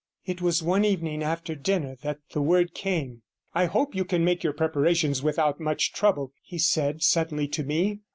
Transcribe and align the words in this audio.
It 0.25 0.41
was 0.41 0.63
one 0.63 0.83
evening 0.83 1.21
after 1.21 1.53
dinner 1.53 1.95
that 2.01 2.17
the 2.33 2.41
word 2.41 2.73
came. 2.73 3.21
'I 3.53 3.65
hope 3.67 3.93
you 3.93 4.03
can 4.03 4.25
make 4.25 4.43
your 4.43 4.51
preparations 4.51 5.21
without 5.21 5.59
much 5.59 5.93
trouble,' 5.93 6.33
he 6.41 6.57
said 6.57 7.03
suddenly 7.03 7.47
to 7.49 7.63
me. 7.63 7.99